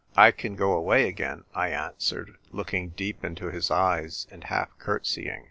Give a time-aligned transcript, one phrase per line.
[0.27, 5.39] "I can go away again," I answered, looking deep into his eyes, and half curtseying.